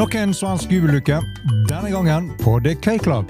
Nok 0.00 0.14
en 0.16 0.30
svensk 0.32 0.70
jubelluke, 0.72 1.18
denne 1.68 1.90
gangen 1.92 2.30
på 2.40 2.54
The 2.64 2.72
Clay 2.74 2.98
Club. 2.98 3.28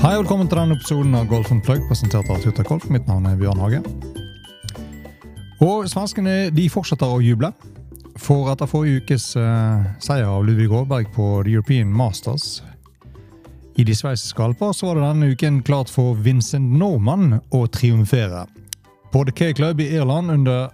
Hei 0.00 0.14
og 0.14 0.22
velkommen 0.22 0.48
til 0.48 0.56
denne 0.56 0.72
episoden 0.72 1.12
av 1.12 1.28
Golf 1.28 1.52
Plug, 1.52 1.84
presentert 1.90 2.24
av 2.32 2.40
Tuta 2.40 2.64
Golf. 2.64 2.88
Mitt 2.88 3.04
navn 3.04 3.28
er 3.28 3.36
Bjørn 3.36 3.60
Hage. 3.60 3.84
Og 5.64 5.88
svenskene 5.88 6.50
de 6.52 6.68
fortsetter 6.68 7.08
å 7.08 7.22
juble. 7.24 7.48
For 8.20 8.48
etter 8.52 8.68
forrige 8.68 9.02
ukes 9.02 9.30
eh, 9.40 9.86
seier 10.04 10.28
av 10.28 10.44
Ludvig 10.44 10.72
Aaberg 10.72 11.08
på 11.12 11.42
The 11.44 11.52
European 11.56 11.92
Masters 11.92 12.62
i 13.76 13.84
de 13.84 13.92
sveitsiske 13.92 14.40
alper, 14.40 14.72
så 14.72 14.88
var 14.88 14.96
det 14.96 15.04
denne 15.04 15.28
uken 15.36 15.60
klart 15.64 15.90
for 15.92 16.16
Vincent 16.24 16.70
Norman 16.80 17.42
å 17.52 17.66
triumfere. 17.68 18.46
På 19.12 19.24
The 19.28 19.34
K-Club 19.36 19.82
i 19.84 19.90
Irland 19.98 20.32
under 20.32 20.70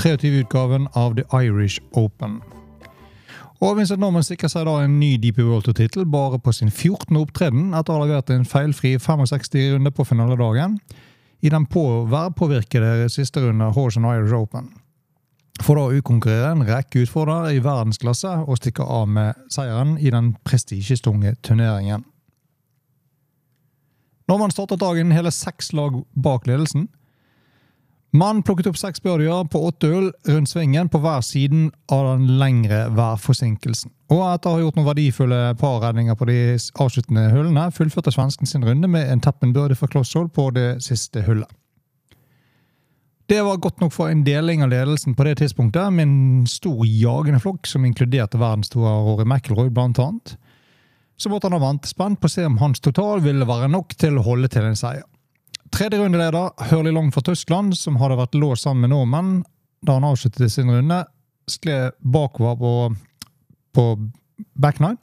23-utgaven 0.00 0.88
av 0.96 1.18
The 1.18 1.26
Irish 1.44 1.82
Open. 1.92 2.40
Og 3.62 3.76
Vincent 3.78 4.00
Norman 4.00 4.24
sikrer 4.26 4.50
seg 4.50 4.64
da 4.66 4.78
en 4.82 4.96
ny 4.98 5.12
Deep 5.20 5.38
World 5.44 5.68
Tour-tittel 5.68 6.08
bare 6.08 6.40
på 6.40 6.54
sin 6.56 6.72
14. 6.72 7.12
opptreden 7.20 7.76
etter 7.76 7.92
å 7.92 8.00
ha 8.00 8.08
levert 8.08 8.32
en 8.32 8.48
feilfri 8.48 8.96
65-runde 8.96 9.92
på 9.94 10.08
finaledagen 10.08 10.80
i 11.42 11.50
den 11.50 11.66
på 11.66 12.04
værpåvirkede 12.10 13.08
siste 13.10 13.40
runde 13.42 13.64
and 13.64 14.06
Irish 14.06 14.34
Open. 14.34 14.70
For 15.60 15.76
da 15.76 15.88
å 15.88 15.98
utkonkurrere 15.98 16.52
en 16.54 16.64
rekke 16.66 17.02
utfordrere 17.02 17.52
i 17.54 17.60
verdensklasse 17.62 18.30
og 18.46 18.58
stikke 18.58 18.86
av 18.86 19.08
med 19.10 19.34
seieren 19.52 19.98
i 19.98 20.10
den 20.10 20.32
prestisjestunge 20.46 21.34
turneringen. 21.42 22.06
Når 24.30 24.38
man 24.38 24.54
startet 24.54 24.80
dagen 24.80 25.12
hele 25.12 25.30
seks 25.34 25.72
lag 25.76 25.98
bak 26.14 26.46
ledelsen. 26.46 26.86
Mann 28.12 28.42
plukket 28.44 28.66
opp 28.68 28.76
seks 28.76 29.00
birdier 29.00 29.46
på 29.48 29.60
åtte 29.70 29.88
hull 29.88 30.10
rundt 30.28 30.50
svingen 30.50 30.90
på 30.92 30.98
hver 31.00 31.22
siden 31.24 31.70
av 31.88 32.10
den 32.10 32.34
lengre 32.36 32.82
værforsinkelsen. 32.92 33.88
Og 34.12 34.20
etter 34.26 34.50
å 34.50 34.58
ha 34.58 34.60
gjort 34.60 34.76
noen 34.76 34.88
verdifulle 34.90 35.38
parredninger 35.56 36.18
på 36.20 36.28
de 36.28 36.36
avsluttende 36.84 37.30
hullene, 37.32 37.70
fullførte 37.72 38.12
svensken 38.12 38.50
sin 38.50 38.66
runde 38.68 38.90
med 38.92 39.08
en 39.08 39.22
teppen 39.24 39.54
birdie 39.56 39.78
fra 39.80 39.88
Klosshold 39.88 40.28
på 40.36 40.50
det 40.52 40.66
siste 40.84 41.24
hullet. 41.24 41.48
Det 43.32 43.38
var 43.46 43.62
godt 43.64 43.80
nok 43.80 43.94
for 43.94 44.12
en 44.12 44.26
deling 44.26 44.60
av 44.60 44.68
ledelsen 44.74 45.16
på 45.16 45.24
det 45.24 45.38
tidspunktet, 45.40 45.88
med 45.96 46.04
en 46.04 46.44
stor 46.50 46.84
jagende 46.84 47.40
flokk 47.40 47.64
som 47.70 47.86
inkluderte 47.88 48.36
verdensstore 48.36 48.92
Rory 49.06 49.24
McIlroy 49.24 49.72
blant 49.72 50.02
annet. 50.02 50.34
Så 51.16 51.32
måtte 51.32 51.48
han 51.48 51.56
ha 51.56 51.64
vente 51.64 51.88
spent 51.88 52.20
på 52.20 52.28
å 52.28 52.34
se 52.34 52.44
om 52.44 52.60
hans 52.60 52.84
total 52.84 53.24
ville 53.24 53.48
være 53.48 53.72
nok 53.72 53.96
til 53.96 54.20
å 54.20 54.26
holde 54.26 54.52
til 54.52 54.68
en 54.68 54.76
seier. 54.76 55.08
Tredje 55.82 55.98
rundeleder, 55.98 56.50
Hurley 56.70 56.92
Long 56.92 57.12
fra 57.12 57.20
Tyskland, 57.26 57.74
som 57.74 57.96
hadde 57.98 58.14
vært 58.14 58.36
låst 58.38 58.62
sammen 58.62 58.84
med 58.84 58.92
nordmenn 58.92 59.30
da 59.82 59.96
han 59.96 60.04
avsluttet 60.06 60.52
sin 60.54 60.70
runde, 60.70 61.00
skled 61.50 61.96
bakover 61.98 62.54
på, 62.60 62.70
på 63.74 63.86
back 64.54 64.78
nine. 64.78 64.94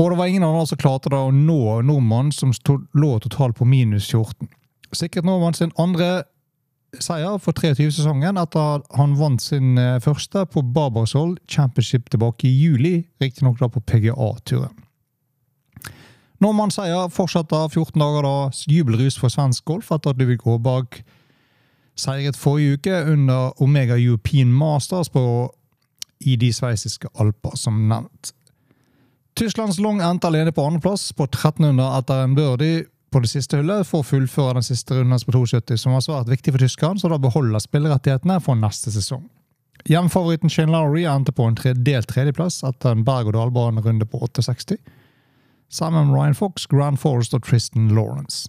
Og 0.00 0.08
det 0.08 0.16
var 0.22 0.32
ingen 0.32 0.46
andre 0.48 0.64
som 0.70 0.80
klarte 0.80 1.12
å 1.12 1.28
nå 1.28 1.82
nordmannen, 1.84 2.32
som 2.32 2.56
stod, 2.56 2.88
lå 2.96 3.18
totalt 3.20 3.58
på 3.60 3.68
minus 3.68 4.08
14. 4.08 4.48
Sikret 4.96 5.28
nordmannen 5.28 5.58
sin 5.58 5.76
andre 5.76 6.22
seier 6.96 7.36
for 7.36 7.52
23-sesongen 7.52 8.40
etter 8.40 8.80
at 8.80 8.88
han 8.96 9.18
vant 9.20 9.44
sin 9.44 9.76
eh, 9.76 9.98
første 10.00 10.48
på 10.48 10.64
Barbarsol 10.64 11.36
Championship 11.44 12.08
tilbake 12.08 12.48
i 12.48 12.56
juli, 12.56 13.02
riktignok 13.20 13.60
da 13.60 13.68
på 13.68 13.84
PGA-turen. 13.84 14.80
Normann 16.40 16.72
seier 16.72 17.10
fortsetter 17.12 17.68
14 17.68 18.00
dager 18.00 18.24
da 18.24 18.34
jubelrus 18.70 19.18
for 19.20 19.32
svensk 19.32 19.64
golf 19.68 19.90
etter 19.92 20.14
at 20.14 20.20
Ludvig 20.20 20.40
bak 20.64 21.02
seiret 22.00 22.38
forrige 22.38 22.78
uke 22.78 23.00
under 23.12 23.52
Omega 23.60 23.98
European 23.98 24.52
Masters 24.52 25.10
på, 25.12 25.22
i 26.20 26.36
de 26.36 26.52
sveitsiske 26.52 27.08
alper, 27.20 27.56
som 27.56 27.88
nevnt. 27.88 28.32
Tysklands 29.36 29.78
Long 29.80 30.00
endte 30.04 30.28
alene 30.28 30.52
på 30.52 30.64
andreplass 30.64 31.12
på 31.16 31.24
1300 31.28 31.98
etter 31.98 32.24
en 32.24 32.34
birdie 32.36 32.86
på 33.10 33.20
det 33.20 33.30
siste 33.32 33.58
hullet 33.58 33.86
for 33.88 34.00
å 34.00 34.06
fullføre 34.06 34.58
den 34.58 34.66
siste 34.66 34.96
runden 34.96 35.20
på 35.26 35.34
72, 35.34 35.76
som 35.80 35.96
var 35.96 36.04
svært 36.04 36.30
viktig 36.30 36.54
for 36.54 36.62
tyskerne, 36.62 37.00
så 37.00 37.10
da 37.10 37.18
beholder 37.20 37.62
spillerettighetene 37.62 38.38
for 38.44 38.58
neste 38.58 38.92
sesong. 38.94 39.26
Hjemfavoritten 39.88 40.52
Shane 40.52 40.72
Lowry 40.72 41.06
endte 41.08 41.32
på 41.32 41.46
en 41.48 41.56
delt 41.56 42.08
tredjeplass 42.08 42.60
etter 42.68 42.92
en 42.92 43.04
berg-og-dal-bane-runde 43.04 44.08
på 44.08 44.28
68 44.28 44.76
sammen 45.70 46.06
med 46.06 46.16
Ryan 46.16 46.34
Fox, 46.34 46.66
Grand 46.66 46.98
Forest 46.98 47.34
og 47.34 47.42
Tristan 47.42 47.88
Lawrence. 47.88 48.48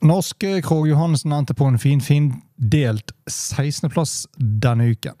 Norske 0.00 0.62
Krog 0.62 0.88
Johannessen 0.88 1.32
endte 1.32 1.54
på 1.54 1.64
en 1.68 1.78
fin, 1.78 2.00
fin 2.00 2.32
delt 2.56 3.12
16.-plass 3.30 4.24
denne 4.38 4.88
uken. 4.94 5.18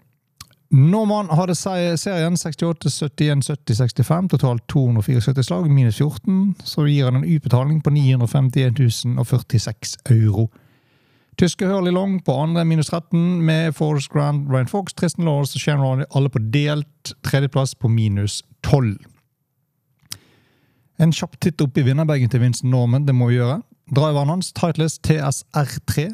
Norman 0.70 1.26
hadde 1.34 1.54
serien 1.98 2.36
68, 2.36 2.90
71, 2.90 3.42
70, 3.46 3.76
65, 3.76 4.28
totalt 4.30 4.66
274 4.70 5.42
slag, 5.42 5.70
minus 5.70 5.98
14. 5.98 6.54
Så 6.64 6.86
gir 6.86 7.04
han 7.04 7.16
en 7.18 7.26
utbetaling 7.26 7.82
på 7.82 7.90
951 7.90 8.74
046 9.24 9.96
euro. 10.10 10.48
Tyske 11.40 11.64
Hurley 11.64 11.92
Long 11.92 12.18
på 12.20 12.34
andre 12.36 12.66
minus 12.68 12.90
13, 12.90 13.44
med 13.44 13.72
Forest 13.72 14.10
Grand, 14.12 14.50
Ryan 14.52 14.66
Fox, 14.68 14.92
Tristan 14.92 15.24
Lawrence 15.24 15.56
og 15.56 15.62
Shane 15.62 15.80
Ronny 15.80 16.04
alle 16.12 16.28
på 16.28 16.40
delt 16.52 17.12
tredjeplass 17.24 17.72
på 17.80 17.88
minus 17.88 18.42
12. 18.68 18.98
En 21.00 21.14
kjapp 21.16 21.38
titt 21.40 21.62
opp 21.64 21.80
i 21.80 21.84
vinnerbagen 21.86 22.28
til 22.28 22.42
Vincent 22.42 22.68
Norman, 22.68 23.06
det 23.08 23.14
må 23.16 23.30
vi 23.30 23.38
gjøre. 23.38 23.62
Driveren 23.88 24.34
hans, 24.34 24.50
Titles 24.52 24.98
TSR3, 25.00 26.10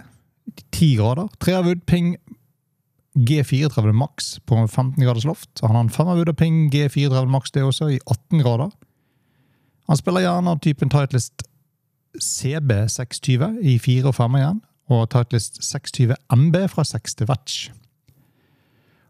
10 0.71 0.93
grader. 1.01 1.27
Treavwood 1.43 1.83
Ping 1.91 2.15
G34 3.19 3.97
Max 3.99 4.37
på 4.47 4.61
15 4.63 4.95
graders 5.03 5.27
loft. 5.27 5.51
Han 5.65 5.75
har 5.75 5.89
en 5.89 5.91
femmerwood 5.91 6.31
og 6.31 6.39
Ping 6.39 6.71
G34 6.71 7.25
Max 7.27 7.51
det 7.51 7.67
også, 7.67 7.91
i 7.97 7.99
18 8.07 8.45
grader. 8.47 8.71
Han 9.91 9.99
spiller 9.99 10.29
gjerne 10.29 10.55
typen 10.63 10.95
Titleist 10.95 11.49
CB620 12.15 13.59
i 13.67 13.79
4 13.83 14.15
og 14.15 14.19
5 14.23 14.41
igjen 14.45 14.65
og 14.89 15.09
Titleist 15.11 15.59
620 15.65 16.15
MB 16.31 16.57
fra 16.71 16.85
6 16.85 17.15
til 17.15 17.29
Vetch. 17.29 17.71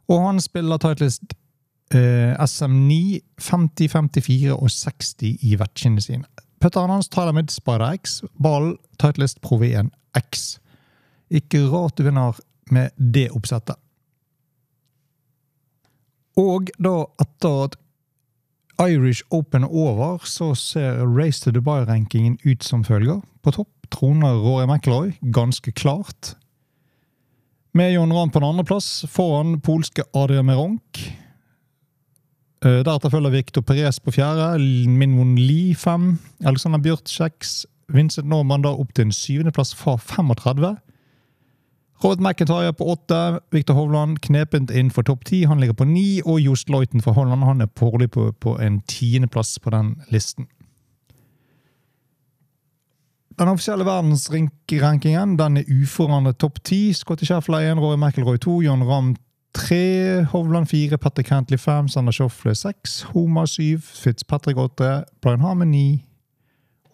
Og 0.08 0.26
han 0.26 0.40
spiller 0.40 0.80
Titleist 0.80 1.34
eh, 1.94 2.34
SM9, 2.34 3.20
50, 3.38 3.90
54 3.92 4.52
og 4.54 4.70
60 4.70 5.14
i 5.42 5.56
vetchene 5.58 6.00
sine. 6.00 6.24
Putteren 6.60 6.90
hans 6.90 7.08
tar 7.08 7.32
med 7.32 7.50
Spider 7.52 7.92
X, 8.00 8.22
ballen 8.42 8.76
Titleist 8.98 9.40
Pro 9.40 9.58
V1 9.60 9.90
X. 10.16 10.58
Ikke 11.30 11.66
rart 11.68 11.98
du 11.98 12.06
vinner 12.06 12.38
med 12.70 12.90
det 12.96 13.28
oppsettet. 13.34 13.76
Og 16.36 16.70
da, 16.78 17.04
etter 17.20 17.64
at 17.64 17.76
Irish 18.90 19.24
Open 19.30 19.64
er 19.64 19.72
over, 19.72 20.18
så 20.24 20.54
ser 20.54 21.00
Race 21.16 21.40
to 21.44 21.50
Dubai-rankingen 21.50 22.38
ut 22.44 22.64
som 22.64 22.84
følger. 22.84 23.20
På 23.42 23.50
topp 23.50 23.75
troner 23.92 24.38
Rory 24.42 24.66
McIlroy 24.66 25.14
ganske 25.32 25.72
klart. 25.72 26.34
Med 27.76 27.92
John 27.92 28.12
Ramm 28.12 28.30
på 28.30 28.40
en 28.40 28.48
andreplass 28.48 29.04
foran 29.12 29.60
polske 29.60 30.04
Adrian 30.14 30.46
Meronk. 30.46 31.00
Deretter 32.64 33.12
følger 33.12 33.30
Victor 33.30 33.62
Perez 33.62 34.00
på 34.00 34.14
fjerde, 34.16 34.58
Minwon 34.88 35.36
Lee 35.38 35.74
fem, 35.74 36.18
Alexander 36.44 36.80
Bjørt 36.82 37.12
Vincent 37.92 38.26
Norman 38.28 38.64
da 38.64 38.72
opp 38.74 38.94
til 38.94 39.06
en 39.06 39.14
syvendeplass 39.14 39.74
fra 39.76 39.96
35. 40.00 40.74
Robert 42.04 42.20
McIntyre 42.20 42.72
på 42.76 42.88
åtte, 42.92 43.40
Victor 43.52 43.74
Hovland 43.74 44.18
knepent 44.24 44.70
inn 44.70 44.90
for 44.92 45.06
topp 45.06 45.24
ti. 45.24 45.44
Han 45.48 45.60
ligger 45.60 45.76
på 45.78 45.86
ni, 45.88 46.20
og 46.24 46.40
Jost 46.40 46.68
Leuten 46.70 47.00
fra 47.00 47.14
Holland 47.16 47.44
han 47.44 47.64
er 47.64 47.72
pålig 47.72 48.10
på, 48.10 48.32
på 48.40 48.56
en 48.60 48.82
tiendeplass 48.88 49.58
på 49.62 49.72
den 49.72 49.94
listen. 50.12 50.48
Den 53.36 53.48
offisielle 53.52 53.84
verdensrankingen 53.84 55.36
den 55.36 55.60
er 55.60 55.68
uforandret 55.68 56.38
topp 56.40 56.62
ti. 56.64 56.92
Scotty 56.96 57.26
Sheffler 57.28 57.66
1, 57.68 57.78
Rory 57.78 57.98
McIlroy 58.00 58.38
2, 58.40 58.62
John 58.64 58.82
Ramm 58.82 59.14
3, 59.52 60.24
Hovland 60.32 60.70
4, 60.70 60.96
Petter 60.96 61.22
Cantley 61.22 61.58
5, 61.58 61.88
Sander 61.88 62.12
Schofle 62.12 62.54
6, 62.54 63.02
Homa 63.12 63.46
7, 63.46 63.78
Fitzpatrick 63.80 64.56
8, 64.56 65.04
Brian 65.20 65.40
Harmon 65.40 65.70
9 65.70 66.02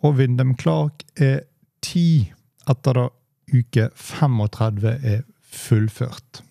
og 0.03 0.19
Windham 0.19 0.57
Clark 0.59 1.05
er 1.17 1.45
10 1.83 2.33
etter 2.71 2.99
da 2.99 3.09
uke 3.53 3.89
35 3.95 4.95
er 5.15 5.23
fullført. 5.43 6.43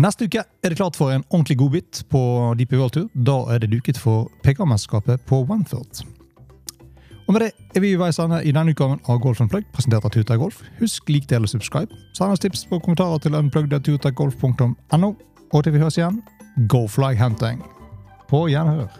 Neste 0.00 0.26
uke 0.26 0.42
er 0.42 0.72
det 0.72 0.78
klart 0.78 0.96
for 0.98 1.12
en 1.14 1.26
ordentlig 1.28 1.58
godbit 1.60 2.04
på 2.10 2.22
Deep 2.58 2.72
World 2.72 2.96
Tour. 2.96 3.10
Da 3.14 3.42
er 3.54 3.62
det 3.62 3.70
duket 3.74 3.98
for 3.98 4.30
PK-mesterskapet 4.42 5.22
på 5.28 5.44
Wanford. 5.44 6.02
Og 7.30 7.34
med 7.34 7.44
det 7.44 7.52
er 7.76 7.80
vi 7.80 7.92
i 7.94 8.12
Sande 8.12 8.40
i 8.42 8.50
denne 8.50 8.72
utgaven 8.74 8.98
av 9.06 9.20
Golf 9.22 9.38
Unplugged, 9.40 9.68
presentert 9.70 10.02
av 10.04 10.10
Tuta 10.10 10.34
Golf. 10.34 10.64
Husk 10.80 11.06
lik, 11.14 11.28
del 11.30 11.46
og 11.46 11.52
subscribe. 11.52 11.94
Send 12.18 12.34
oss 12.34 12.42
tips 12.42 12.64
på 12.66 12.80
kommentarer 12.82 13.22
til 13.22 13.38
unplugged.tutagolf.no. 13.38 15.14
Og 15.54 15.62
til 15.62 15.72
vi 15.76 15.78
høres 15.78 15.98
igjen, 16.00 16.18
go 16.66 16.88
fly 16.90 17.14
hunting! 17.14 17.62
På 18.26 18.48
gjenhør. 18.50 18.90